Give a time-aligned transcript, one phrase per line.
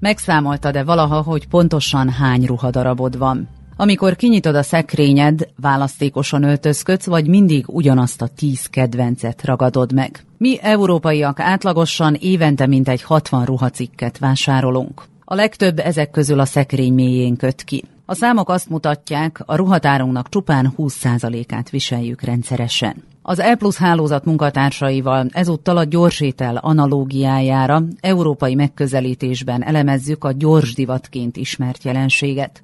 [0.00, 3.48] Megszámolta de valaha, hogy pontosan hány ruhadarabod van.
[3.76, 10.24] Amikor kinyitod a szekrényed, választékosan öltözködsz, vagy mindig ugyanazt a tíz kedvencet ragadod meg.
[10.36, 15.02] Mi európaiak átlagosan évente mintegy 60 ruhacikket vásárolunk.
[15.24, 17.84] A legtöbb ezek közül a szekrény mélyén köt ki.
[18.06, 23.02] A számok azt mutatják, a ruhatárunknak csupán 20%-át viseljük rendszeresen.
[23.22, 31.36] Az E plusz hálózat munkatársaival ezúttal a gyorsétel analógiájára európai megközelítésben elemezzük a gyors divatként
[31.36, 32.62] ismert jelenséget.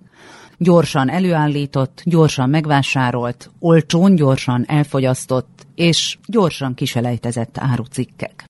[0.58, 8.44] Gyorsan előállított, gyorsan megvásárolt, olcsón gyorsan elfogyasztott és gyorsan kiselejtezett árucikkek.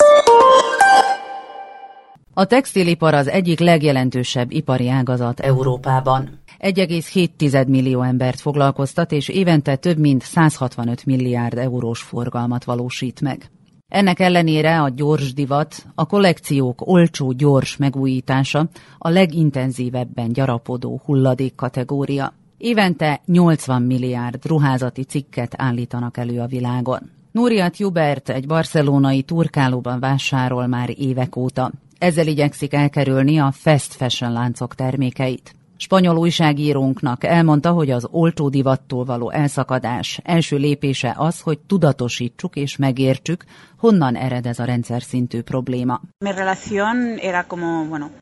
[2.39, 6.39] A textilipar az egyik legjelentősebb ipari ágazat Európában.
[6.59, 13.51] 1,7 millió embert foglalkoztat, és évente több mint 165 milliárd eurós forgalmat valósít meg.
[13.89, 18.69] Ennek ellenére a gyors divat, a kollekciók olcsó gyors megújítása
[18.99, 22.35] a legintenzívebben gyarapodó hulladék kategória.
[22.59, 27.11] Évente 80 milliárd ruházati cikket állítanak elő a világon.
[27.33, 31.73] Núriat Jubert egy barcelonai turkálóban vásárol már évek óta.
[31.99, 35.55] Ezzel igyekszik elkerülni a fast fashion láncok termékeit.
[35.77, 42.77] Spanyol újságírónknak elmondta, hogy az olcsó divattól való elszakadás első lépése az, hogy tudatosítsuk és
[42.77, 43.45] megértsük,
[43.77, 46.01] honnan ered ez a rendszer szintű probléma.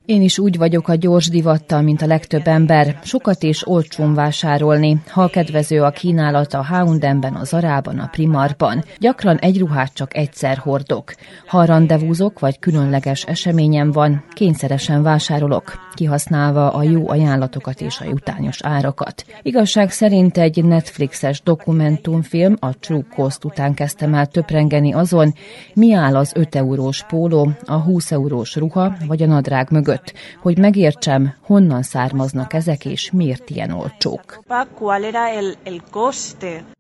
[0.05, 3.01] Én is úgy vagyok a gyors divattal, mint a legtöbb ember.
[3.03, 5.03] Sokat és olcsón vásárolni.
[5.11, 8.85] Ha kedvező a kínálat a H&M-ben, a Zarában, a Primarban.
[8.99, 11.15] Gyakran egy ruhát csak egyszer hordok.
[11.47, 17.11] Ha rendezvúzok vagy különleges eseményem van, kényszeresen vásárolok, kihasználva a jó
[17.45, 19.25] ajánlatokat és a jutányos árakat.
[19.43, 25.35] Igazság szerint egy Netflixes dokumentumfilm a True Cost után kezdtem el töprengeni azon,
[25.75, 30.59] mi áll az 5 eurós póló, a 20 eurós ruha vagy a nadrág mögött, hogy
[30.59, 34.43] megértsem, honnan származnak ezek és miért ilyen olcsók.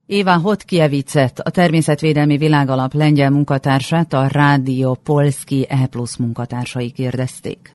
[0.07, 7.73] Éva Hotkiewicet, a Természetvédelmi Világalap lengyel munkatársát a Rádió Polski E plusz munkatársai kérdezték.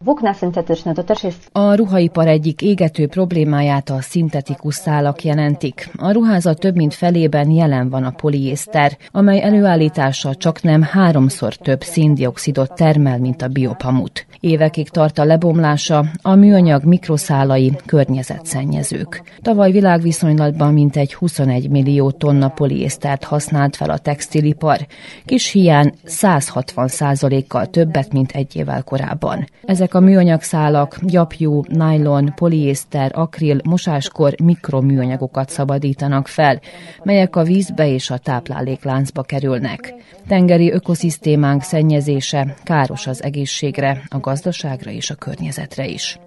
[1.51, 5.91] A ruhaipar egyik égető problémáját a szintetikus szálak jelentik.
[5.97, 11.81] A ruházat több mint felében jelen van a poliészter, amely előállítása csak nem háromszor több
[11.81, 14.25] széndiokszidot termel, mint a biopamut.
[14.39, 19.21] Évekig tart a lebomlása, a műanyag mikroszálai környezetszennyezők.
[19.41, 24.77] Tavaly világviszonylatban mintegy 21 millió tonna poliésztert használt fel a textilipar,
[25.25, 29.45] kis hiány 160 százalékkal többet, mint egy évvel korábban.
[29.65, 36.59] Ezek a műanyagszálak gyapjú, nylon, poliészter, akril, mosáskor mikroműanyagokat szabadítanak fel,
[37.03, 39.93] melyek a vízbe és a táplálékláncba kerülnek.
[40.27, 46.19] Tengeri ökoszisztémánk szennyezése káros az egészségre, a gazdaságra és a környezetre is.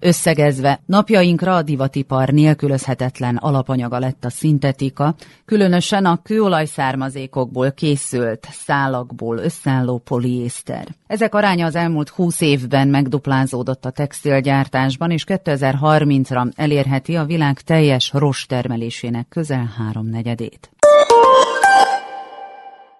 [0.00, 5.14] Összegezve, napjainkra a divatipar nélkülözhetetlen alapanyaga lett a szintetika,
[5.44, 10.86] különösen a kőolaj származékokból készült szálakból összeálló poliészter.
[11.06, 18.10] Ezek aránya az elmúlt 20 évben megduplázódott a textilgyártásban, és 2030-ra elérheti a világ teljes
[18.12, 20.70] rost-termelésének közel háromnegyedét.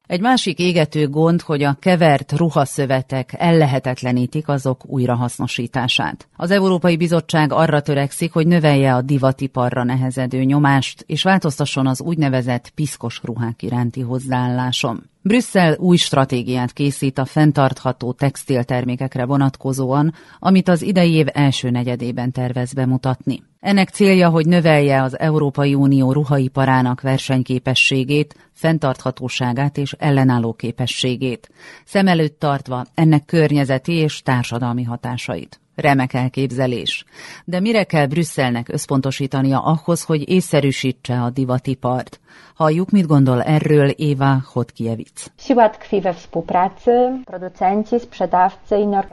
[0.06, 6.28] Egy másik égető gond, hogy a kevert ruhaszövetek ellehetetlenítik azok újrahasznosítását.
[6.36, 12.70] Az Európai Bizottság arra törekszik, hogy növelje a divatiparra nehezedő nyomást, és változtasson az úgynevezett
[12.70, 15.02] piszkos ruhák iránti hozzáállásom.
[15.26, 22.72] Brüsszel új stratégiát készít a fenntartható textiltermékekre vonatkozóan, amit az idei év első negyedében tervez
[22.72, 23.42] bemutatni.
[23.60, 31.48] Ennek célja, hogy növelje az Európai Unió ruhaiparának versenyképességét, fenntarthatóságát és ellenálló képességét,
[31.84, 35.60] szem előtt tartva ennek környezeti és társadalmi hatásait.
[35.76, 37.04] Remek elképzelés.
[37.44, 42.20] De mire kell Brüsszelnek összpontosítania ahhoz, hogy észszerűsítse a divatipart?
[42.54, 45.30] Halljuk, mit gondol erről Éva Hodkiewicz.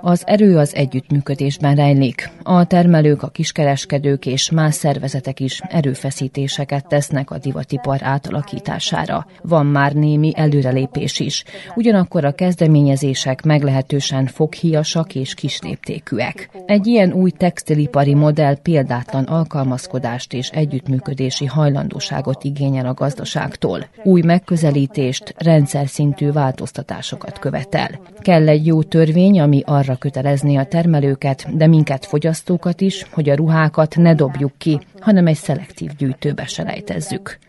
[0.02, 2.30] Az erő az együttműködésben rejlik.
[2.44, 9.26] A termelők, a kiskereskedők és más szervezetek is erőfeszítéseket tesznek a divatipar átalakítására.
[9.42, 11.44] Van már némi előrelépés is.
[11.76, 16.53] Ugyanakkor a kezdeményezések meglehetősen foghíjasak és kisléptékűek.
[16.66, 23.80] Egy ilyen új textilipari modell példátlan alkalmazkodást és együttműködési hajlandóságot igényel a gazdaságtól.
[24.04, 27.90] Új megközelítést, rendszer szintű változtatásokat követel.
[28.20, 33.36] Kell egy jó törvény, ami arra kötelezni a termelőket, de minket fogyasztókat is, hogy a
[33.36, 37.40] ruhákat ne dobjuk ki, hanem egy szelektív gyűjtőbe selejtezzük.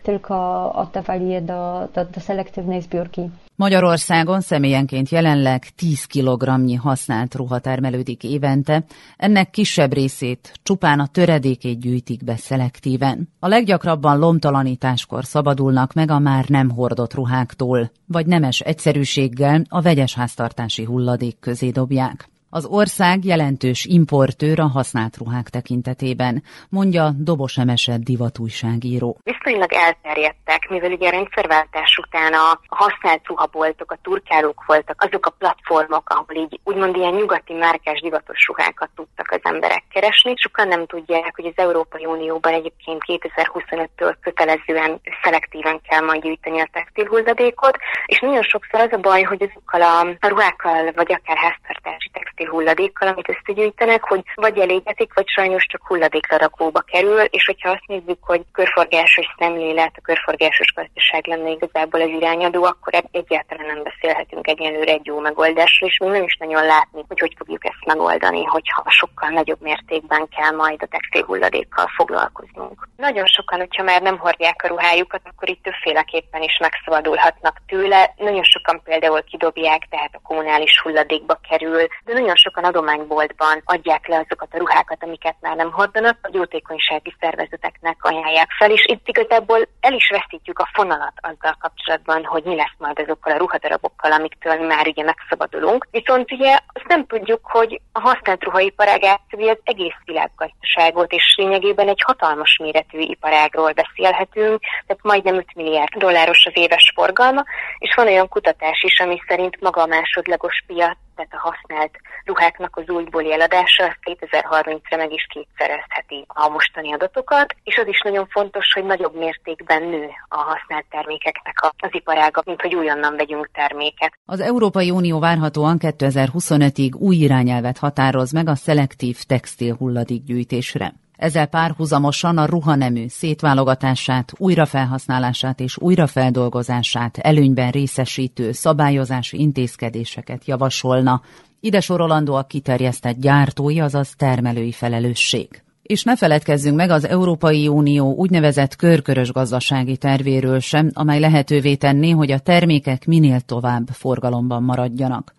[3.55, 8.83] Magyarországon személyenként jelenleg 10 kg használt ruha termelődik évente,
[9.17, 13.29] ennek kisebb részét csupán a töredékét gyűjtik be szelektíven.
[13.39, 20.13] A leggyakrabban lomtalanításkor szabadulnak meg a már nem hordott ruháktól, vagy nemes egyszerűséggel a vegyes
[20.13, 22.29] háztartási hulladék közé dobják.
[22.49, 29.17] Az ország jelentős importőr a használt ruhák tekintetében, mondja Dobos Emese divatújságíró.
[29.23, 35.29] Viszonylag elterjedtek, mivel ugye a rendszerváltás után a használt ruhaboltok, a turkálók voltak azok a
[35.29, 40.33] platformok, ahol így úgymond ilyen nyugati márkás divatos ruhákat tudtak az emberek keresni.
[40.35, 46.69] Sokan nem tudják, hogy az Európai Unióban egyébként 2025-től kötelezően szelektíven kell majd gyűjteni a
[46.71, 52.44] textilhulladékot, és nagyon sokszor az a baj, hogy azokkal a ruhákkal, vagy akár háztartási textil
[52.47, 58.17] hulladékkal, amit összegyűjtenek, hogy vagy elégetik, vagy sajnos csak hulladéklerakóba kerül, és hogyha azt nézzük,
[58.21, 64.91] hogy körforgásos szemlélet, a körforgásos gazdaság lenne igazából az irányadó, akkor egyáltalán nem beszélhetünk egyelőre
[64.91, 68.83] egy jó megoldásról, és még nem is nagyon látni, hogy hogy fogjuk ezt megoldani, hogyha
[68.87, 72.87] sokkal nagyobb mértékben kell majd a textil hulladékkal foglalkoznunk.
[72.97, 78.13] Nagyon sokan, hogyha már nem hordják a ruhájukat, akkor itt többféleképpen is megszabadulhatnak tőle.
[78.17, 84.07] Nagyon sokan például kidobják, tehát a kommunális hulladékba kerül, de nagyon nagyon sokan adományboltban adják
[84.07, 89.07] le azokat a ruhákat, amiket már nem hordanak, a jótékonysági szervezeteknek ajánlják fel, és itt
[89.07, 94.11] igazából el is veszítjük a fonalat azzal kapcsolatban, hogy mi lesz majd azokkal a ruhadarabokkal,
[94.11, 95.87] amiktől már ugye megszabadulunk.
[95.91, 101.87] Viszont ugye azt nem tudjuk, hogy a használt ruhaiparág átszövi az egész világgazdaságot, és lényegében
[101.87, 107.43] egy hatalmas méretű iparágról beszélhetünk, tehát majdnem 5 milliárd dolláros az éves forgalma,
[107.77, 111.93] és van olyan kutatás is, ami szerint maga a másodlagos piac tehát a használt
[112.25, 118.01] ruháknak az újból eladása az 2030-ra meg is kétszerezheti a mostani adatokat, és az is
[118.01, 123.49] nagyon fontos, hogy nagyobb mértékben nő a használt termékeknek az iparága, mint hogy újonnan vegyünk
[123.53, 124.13] terméket.
[124.25, 130.93] Az Európai Unió várhatóan 2025-ig új irányelvet határoz meg a szelektív textil hulladékgyűjtésre.
[131.17, 141.21] Ezzel párhuzamosan a ruhanemű szétválogatását, újrafelhasználását és újrafeldolgozását előnyben részesítő szabályozási intézkedéseket javasolna.
[141.59, 145.63] Ide sorolandó a kiterjesztett gyártói, azaz termelői felelősség.
[145.81, 152.09] És ne feledkezzünk meg az Európai Unió úgynevezett körkörös gazdasági tervéről sem, amely lehetővé tenné,
[152.09, 155.33] hogy a termékek minél tovább forgalomban maradjanak.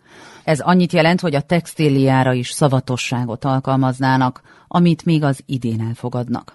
[0.47, 6.55] Ez annyit jelent, hogy a textíliára is szavatosságot alkalmaznának, amit még az idén elfogadnak.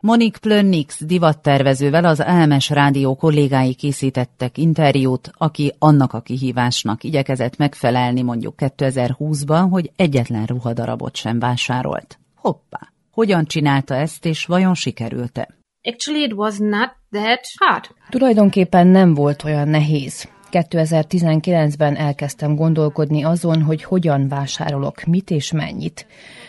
[0.00, 8.22] Monik Plönnix divattervezővel az Elmes Rádió kollégái készítettek interjút, aki annak a kihívásnak igyekezett megfelelni
[8.22, 12.18] mondjuk 2020-ban, hogy egyetlen ruhadarabot sem vásárolt.
[12.34, 12.92] Hoppá!
[13.10, 15.48] Hogyan csinálta ezt, és vajon sikerült-e?
[15.82, 17.84] Actually, it was not that hard.
[18.08, 20.28] Tulajdonképpen nem volt olyan nehéz.
[20.52, 26.06] 2019-ben elkezdtem gondolkodni azon, hogy hogyan vásárolok, mit és mennyit.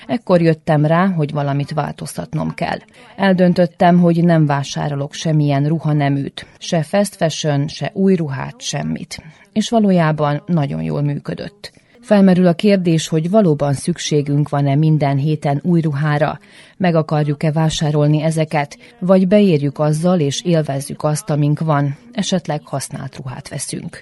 [0.07, 2.77] Ekkor jöttem rá, hogy valamit változtatnom kell.
[3.15, 9.23] Eldöntöttem, hogy nem vásárolok semmilyen ruhaneműt, se fast fashion, se új ruhát, semmit.
[9.53, 11.78] És valójában nagyon jól működött.
[12.09, 16.39] Felmerül a kérdés, hogy valóban szükségünk van-e minden héten új ruhára,
[16.77, 23.49] meg akarjuk-e vásárolni ezeket, vagy beérjük azzal és élvezzük azt, amink van, esetleg használt ruhát
[23.49, 24.01] veszünk.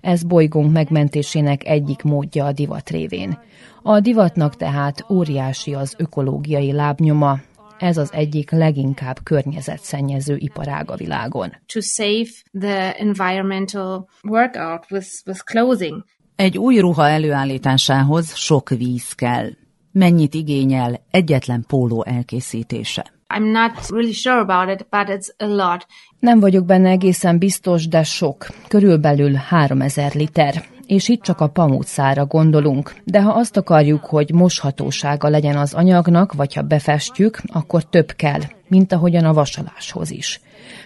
[0.00, 3.38] Ez bolygónk megmentésének egyik módja a divat révén.
[3.82, 7.40] A divatnak tehát óriási az ökológiai lábnyoma,
[7.78, 11.52] ez az egyik leginkább környezetszennyező iparág a világon.
[11.72, 12.28] To save
[12.60, 16.04] the environmental workout with, with clothing.
[16.42, 19.50] Egy új ruha előállításához sok víz kell.
[19.92, 23.04] Mennyit igényel egyetlen póló elkészítése?
[23.34, 25.86] I'm not really sure about it, but it's a lot.
[26.18, 28.46] Nem vagyok benne egészen biztos, de sok.
[28.68, 30.64] Körülbelül 3000 liter.
[30.92, 32.94] És itt csak a pamutszára gondolunk.
[33.04, 38.40] De ha azt akarjuk, hogy moshatósága legyen az anyagnak, vagy ha befestjük, akkor több kell,
[38.68, 40.40] mint ahogyan a vasaláshoz is.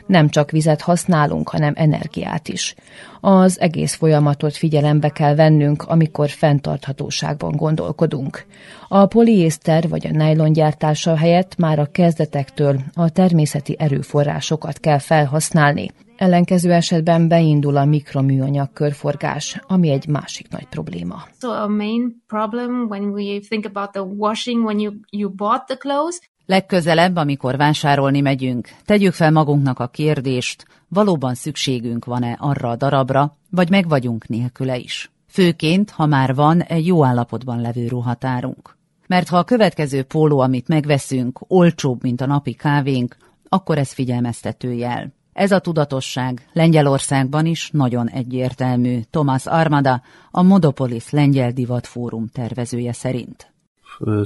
[0.07, 2.75] Nem csak vizet használunk, hanem energiát is.
[3.21, 8.45] Az egész folyamatot figyelembe kell vennünk, amikor fenntarthatóságban gondolkodunk.
[8.89, 15.91] A poliészter vagy a nylon gyártása helyett már a kezdetektől a természeti erőforrásokat kell felhasználni.
[16.17, 21.23] Ellenkező esetben beindul a mikroműanyag körforgás, ami egy másik nagy probléma.
[21.41, 25.77] So a main problem when we think about the washing when you, you bought the
[25.77, 32.77] clothes Legközelebb, amikor vásárolni megyünk, tegyük fel magunknak a kérdést, valóban szükségünk van-e arra a
[32.77, 35.11] darabra, vagy meg vagyunk nélküle is.
[35.29, 38.77] Főként, ha már van egy jó állapotban levő ruhatárunk.
[39.07, 43.17] Mert ha a következő póló, amit megveszünk, olcsóbb, mint a napi kávénk,
[43.49, 45.13] akkor ez figyelmeztető jel.
[45.37, 49.01] Ez a tudatosság Lengyelországban is nagyon egyértelmű.
[49.11, 53.56] Thomas Armada, a Modopolis Lengyel Divat Fórum tervezője szerint.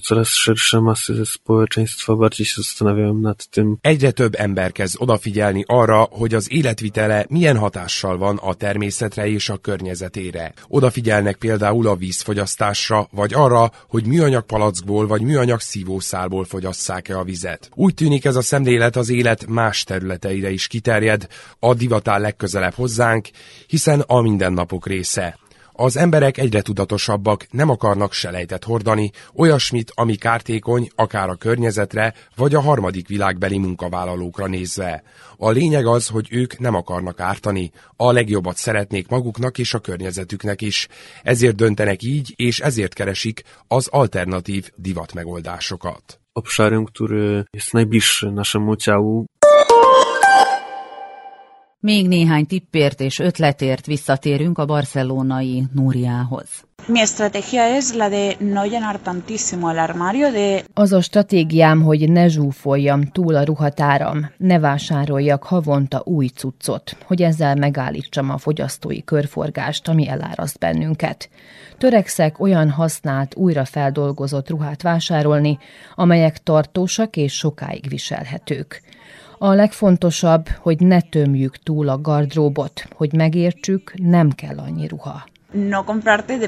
[0.03, 3.77] Coraz szersze masy społeczeństwa bardziej się zastanawiają nad tym.
[3.83, 9.49] Egyre több ember kezd odafigyelni arra, hogy az életvitele milyen hatással van a természetre és
[9.49, 10.53] a környezetére.
[10.69, 17.71] Odafigyelnek például a vízfogyasztásra, vagy arra, hogy műanyag palackból vagy műanyag szívószálból fogyasszák-e a vizet.
[17.75, 21.27] Úgy tűnik ez a szemlélet az élet más területeire is kiterjed,
[21.59, 23.29] a divatál legközelebb hozzánk,
[23.67, 25.39] hiszen a mindennapok része.
[25.83, 32.55] Az emberek egyre tudatosabbak, nem akarnak selejtet hordani, olyasmit, ami kártékony, akár a környezetre, vagy
[32.55, 35.03] a harmadik világbeli munkavállalókra nézve.
[35.37, 40.63] A lényeg az, hogy ők nem akarnak ártani, a legjobbat szeretnék maguknak és a környezetüknek
[40.63, 40.89] is.
[41.23, 46.21] Ezért döntenek így, és ezért keresik az alternatív divat megoldásokat.
[46.33, 49.27] Obszarem, który jest najbliższy naszemu ciału,
[51.81, 56.49] még néhány tippért és ötletért visszatérünk a barcelonai Núriához.
[60.75, 67.23] Az a stratégiám, hogy ne zsúfoljam túl a ruhatáram, ne vásároljak havonta új cuccot, hogy
[67.23, 71.29] ezzel megállítsam a fogyasztói körforgást, ami eláraszt bennünket.
[71.79, 75.59] Törekszek olyan használt, újra feldolgozott ruhát vásárolni,
[75.95, 78.83] amelyek tartósak és sokáig viselhetők.
[79.43, 85.25] A legfontosabb, hogy ne tömjük túl a gardróbot, hogy megértsük, nem kell annyi ruha.
[85.53, 86.39] No comprarte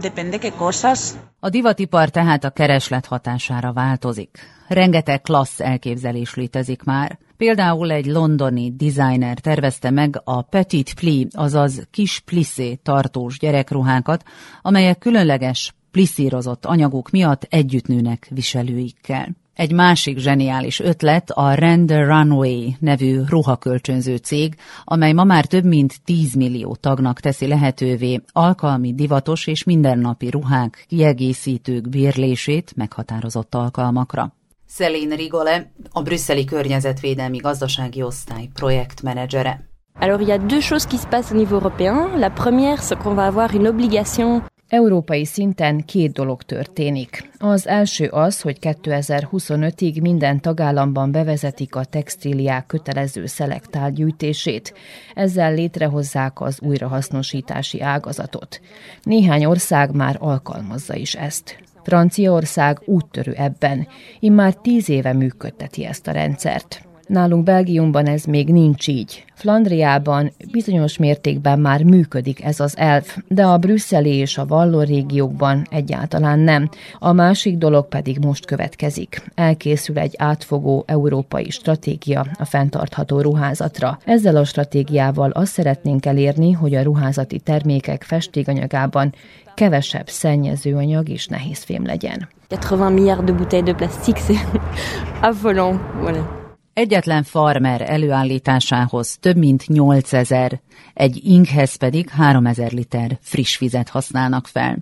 [0.00, 1.10] depende qué cosas.
[1.40, 4.38] A divatipar tehát a kereslet hatására változik.
[4.68, 7.18] Rengeteg klassz elképzelés létezik már.
[7.36, 14.22] Például egy londoni designer tervezte meg a petit pli, azaz kis plissé tartós gyerekruhákat,
[14.62, 19.28] amelyek különleges pliszírozott anyagok miatt együttnőnek viselőikkel.
[19.54, 24.54] Egy másik zseniális ötlet a Render Runway nevű ruhakölcsönző cég,
[24.84, 30.84] amely ma már több mint 10 millió tagnak teszi lehetővé alkalmi, divatos és mindennapi ruhák,
[30.88, 34.34] kiegészítők bérlését meghatározott alkalmakra.
[34.68, 39.70] Céline Rigole, a brüsszeli környezetvédelmi gazdasági osztály projektmenedzsere.
[40.00, 42.18] Alors il y a deux choses qui se passent au niveau européen.
[42.18, 44.42] La première, c'est qu'on va avoir une obligation
[44.72, 47.30] Európai szinten két dolog történik.
[47.38, 54.74] Az első az, hogy 2025-ig minden tagállamban bevezetik a textíliák kötelező szelektál gyűjtését.
[55.14, 58.60] Ezzel létrehozzák az újrahasznosítási ágazatot.
[59.02, 61.58] Néhány ország már alkalmazza is ezt.
[61.82, 63.86] Franciaország úttörő ebben.
[64.20, 66.91] Immár tíz éve működteti ezt a rendszert.
[67.12, 69.24] Nálunk Belgiumban ez még nincs így.
[69.34, 75.66] Flandriában bizonyos mértékben már működik ez az elv, de a brüsszeli és a valló régiókban
[75.70, 76.68] egyáltalán nem.
[76.98, 79.22] A másik dolog pedig most következik.
[79.34, 83.98] Elkészül egy átfogó európai stratégia a fenntartható ruházatra.
[84.04, 89.14] Ezzel a stratégiával azt szeretnénk elérni, hogy a ruházati termékek festékanyagában
[89.54, 92.28] kevesebb szennyezőanyag és nehézfém legyen.
[92.48, 94.60] 80 milliárd de bouteilles de plastique, c'est
[95.30, 95.80] affolant.
[96.00, 96.41] Voilà.
[96.74, 100.60] Egyetlen farmer előállításához több mint 8000,
[100.94, 104.76] egy inkhez pedig 3000 liter friss vizet használnak fel.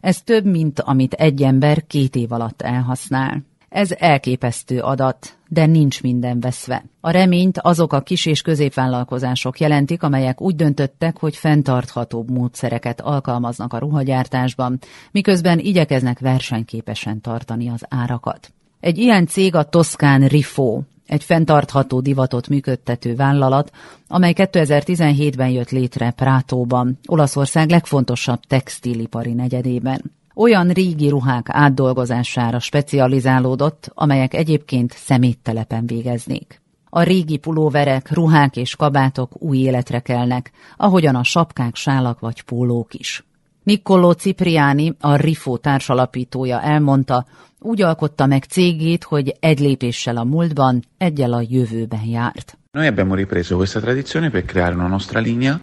[0.00, 3.42] Ez több, mint amit egy ember két év alatt elhasznál.
[3.68, 6.84] Ez elképesztő adat, de nincs minden veszve.
[7.00, 13.72] A reményt azok a kis és középvállalkozások jelentik, amelyek úgy döntöttek, hogy fenntarthatóbb módszereket alkalmaznak
[13.72, 14.78] a ruhagyártásban,
[15.10, 18.52] miközben igyekeznek versenyképesen tartani az árakat.
[18.80, 23.70] Egy ilyen cég a Toszkán Rifo, egy fenntartható divatot működtető vállalat,
[24.08, 30.16] amely 2017-ben jött létre Prátóban, Olaszország legfontosabb textilipari negyedében.
[30.34, 36.60] Olyan régi ruhák átdolgozására specializálódott, amelyek egyébként szeméttelepen végeznék.
[36.90, 42.94] A régi pulóverek, ruhák és kabátok új életre kelnek, ahogyan a sapkák, sálak vagy pólók
[42.94, 43.24] is.
[43.62, 47.26] Niccolò Cipriani, a Rifo társalapítója elmondta,
[47.60, 52.58] úgy alkotta meg cégét, hogy egy lépéssel a múltban, egyel a jövőben járt.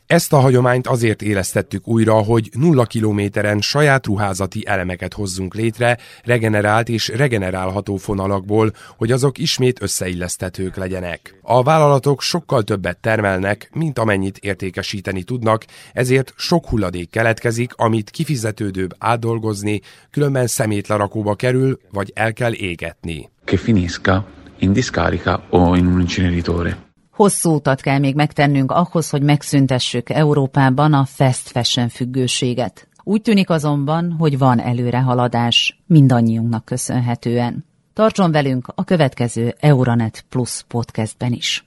[0.05, 6.89] Ezt a hagyományt azért élesztettük újra, hogy nulla kilométeren saját ruházati elemeket hozzunk létre, regenerált
[6.89, 11.39] és regenerálható fonalakból, hogy azok ismét összeilleszthetők legyenek.
[11.41, 18.95] A vállalatok sokkal többet termelnek, mint amennyit értékesíteni tudnak, ezért sok hulladék keletkezik, amit kifizetődőbb
[18.97, 23.29] átdolgozni, különben szemétlerakóba kerül, vagy el kell égetni.
[23.43, 24.25] Che finisca
[24.59, 26.77] in discarica o in un inceneritore.
[27.11, 32.87] Hosszú utat kell még megtennünk ahhoz, hogy megszüntessük Európában a fast fashion függőséget.
[33.03, 37.65] Úgy tűnik azonban, hogy van előrehaladás mindannyiunknak köszönhetően.
[37.93, 41.65] Tartson velünk a következő Euronet Plus podcastben is.